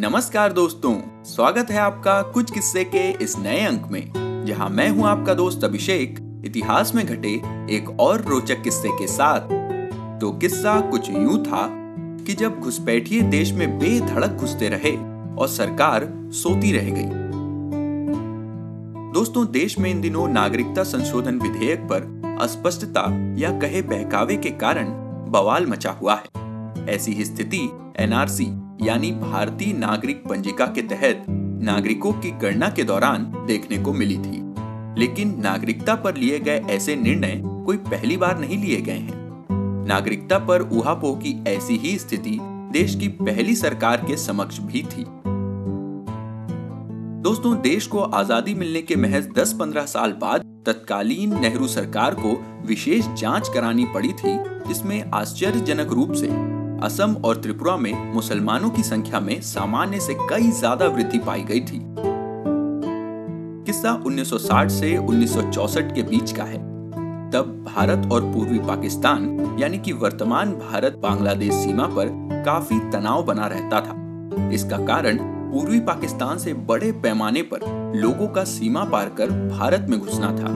[0.00, 4.12] नमस्कार दोस्तों, स्वागत है आपका कुछ किस्से के इस नए अंक में,
[4.46, 7.30] जहाँ मैं हूँ आपका दोस्त अभिषेक, इतिहास में घटे
[7.70, 9.40] एक और रोचक किस्से के साथ।
[10.20, 11.66] तो किस्सा कुछ यूँ था
[12.24, 14.96] कि जब घुसपैठिए देश में बेधड़क घुसते रहे
[15.36, 17.08] और सरकार सोती रह गई।
[19.12, 24.84] दोस्तों, देश में इन दिनों नागरिकता संशोधन विधेयक पर अस्पष्टता या कहे बहकावे के कारण
[25.30, 27.68] बवाल मचा हुआ है। ऐसी ही स्थिति
[27.98, 31.24] एनआरसी यानी भारतीय नागरिक पंजिका के तहत
[31.62, 34.42] नागरिकों की गणना के दौरान देखने को मिली थी।
[35.00, 40.38] लेकिन नागरिकता पर लिए गए ऐसे निर्णय कोई पहली बार नहीं लिए गए हैं। नागरिकता
[40.38, 42.38] पर उहापोह की ऐसी ही स्थिति
[42.72, 45.04] देश की पहली सरकार के समक्ष भी थी।
[47.22, 53.06] दोस्तों, देश को आज़ादी मिलने के महज 10-15 साल बाद तत्कालीन नेहरू सरकार को विशेष
[53.18, 54.36] जाँच करानी पड़ी थी,
[54.68, 56.28] जिसमें आश्चर्यजनक रूप से
[56.82, 61.60] असम और त्रिपुरा में मुसलमानों की संख्या में सामान्य से कई ज़्यादा वृद्धि पाई गई
[61.60, 61.80] थी।
[63.66, 66.58] किस्सा 1960 से 1964 के बीच का है।
[67.30, 72.08] तब भारत और पूर्वी पाकिस्तान, यानी कि वर्तमान भारत बांग्लादेश सीमा पर
[72.46, 75.18] काफ़ी तनाव बना रहता था। इसका कारण
[75.52, 80.54] पूर्वी पाकिस्तान से बड़े पैमाने पर लोगों का सीमा पार कर भारत में घुसना था।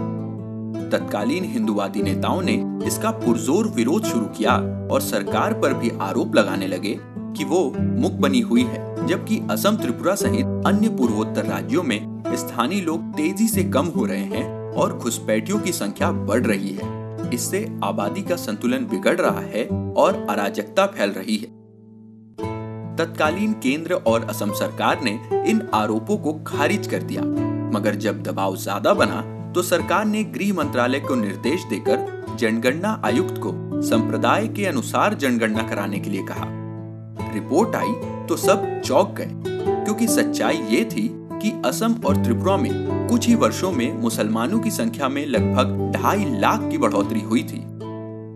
[0.90, 4.56] तत्कालीन हिंदुवादी नेताओं ने इसका पुरजोर विरोध शुरू किया
[4.92, 6.98] और सरकार पर भी आरोप लगाने लगे
[7.36, 12.80] कि वो मुख बनी हुई है, जबकि असम त्रिपुरा सहित अन्य पूर्वोत्तर राज्यों में स्थानीय
[12.80, 17.66] लोग तेज़ी से कम हो रहे हैं और घुसपैठियों की संख्या बढ़ रही है। इससे
[17.84, 19.66] आबादी का संतुलन बिगड़ रहा है
[19.96, 21.60] और अराजकता फैल रही है।
[22.96, 25.18] तत्कालीन केंद्र और असम सरकार ने
[25.50, 27.22] इन आरोपों को खारिज कर दिया,
[27.72, 29.20] मगर जब दबाव ज़्यादा बना
[29.54, 33.52] तो सरकार ने गृह मंत्रालय को निर्देश देकर जनगणना आयुक्त को
[33.82, 36.46] संप्रदाय के अनुसार जनगणना कराने के लिए कहा।
[37.34, 37.92] रिपोर्ट आई
[38.28, 39.30] तो सब चौंक गए,
[39.84, 44.70] क्योंकि सच्चाई ये थी कि असम और त्रिपुरा में कुछ ही वर्षों में मुसलमानों की
[44.70, 47.64] संख्या में लगभग ढाई लाख की बढ़ोतरी हुई थी।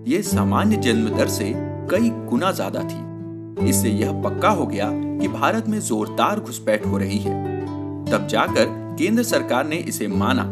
[0.06, 1.52] ये सामान्य जन्म दर से
[1.90, 6.98] कई गुना ज़्यादा थी। इससे यह पक्का हो गया कि भारत में जोरदार घुसपैठ हो
[6.98, 7.34] रही है।
[8.06, 8.64] तब जाकर
[8.98, 10.44] केंद्र सरकार ने इसे माना।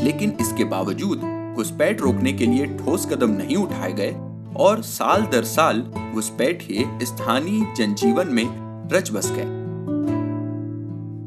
[0.00, 1.20] लेकिन इसके बावजूद
[1.58, 4.10] घुसपैठ रोकने के लिए ठोस कदम नहीं उठाए गए
[4.56, 5.80] और साल दर साल
[6.14, 8.44] घुसपैठिए स्थानीय जनजीवन में
[8.92, 9.44] रच बस गए।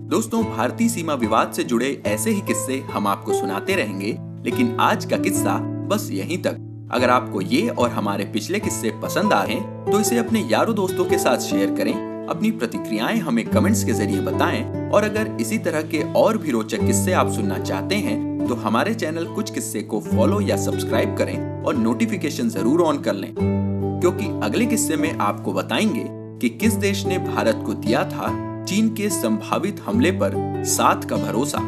[0.09, 5.05] दोस्तों, भारतीय सीमा विवाद से जुड़े ऐसे ही किस्से हम आपको सुनाते रहेंगे, लेकिन आज
[5.05, 6.57] का किस्सा बस यहीं तक।
[6.91, 10.75] अगर आपको ये और हमारे पिछले किस्से पसंद आ रहे हैं तो इसे अपने यारों
[10.75, 15.57] दोस्तों के साथ शेयर करें। अपनी प्रतिक्रियाएँ हमें कमेंट्स के ज़रिए बताएँ। और अगर इसी
[15.57, 19.81] तरह के और भी रोचक किस्से आप सुनना चाहते हैं तो हमारे चैनल कुछ किस्से
[19.81, 23.33] को फॉलो या सब्सक्राइब करें और नोटिफिकेशन ज़रूर ऑन कर लें।
[24.01, 26.05] क्योंकि अगले किस्से में आपको बताएँगे
[26.41, 28.29] कि किस देश ने भारत को दिया था
[28.65, 31.59] चीन के संभावित हमले पर साथ का भरोसा।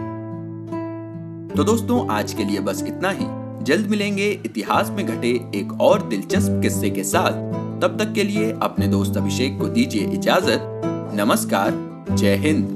[1.56, 3.26] तो दोस्तों, आज के लिए बस इतना ही।
[3.64, 8.52] जल्द मिलेंगे इतिहास में घटे एक और दिलचस्प किस्से के साथ। तब तक के लिए
[8.62, 10.82] अपने दोस्त अभिषेक को दीजिए इजाज़त।
[11.16, 11.72] नमस्कार
[12.12, 12.68] जय हिंद।